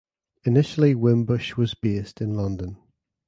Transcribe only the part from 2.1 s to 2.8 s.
in London.